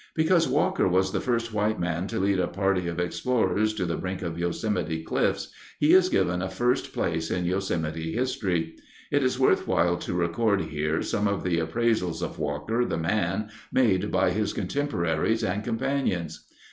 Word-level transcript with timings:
Because 0.15 0.47
Walker 0.47 0.87
was 0.87 1.11
the 1.11 1.21
first 1.21 1.53
white 1.53 1.79
man 1.79 2.07
to 2.07 2.19
lead 2.19 2.39
a 2.39 2.47
party 2.47 2.87
of 2.87 2.97
explorers 2.97 3.71
to 3.75 3.85
the 3.85 3.95
brink 3.97 4.23
of 4.23 4.35
Yosemite's 4.35 5.05
cliffs, 5.07 5.49
he 5.79 5.93
is 5.93 6.09
given 6.09 6.41
a 6.41 6.49
first 6.49 6.91
place 6.91 7.29
in 7.29 7.45
Yosemite 7.45 8.11
history. 8.11 8.73
It 9.11 9.21
is 9.21 9.37
worthwhile 9.37 9.97
to 9.97 10.15
record 10.15 10.61
here 10.61 11.03
some 11.03 11.27
of 11.27 11.43
the 11.43 11.59
appraisals 11.59 12.23
of 12.23 12.39
Walker, 12.39 12.83
the 12.83 12.97
man, 12.97 13.49
made 13.71 14.11
by 14.11 14.31
his 14.31 14.53
contemporaries 14.53 15.43
and 15.43 15.63
companions. 15.63 16.47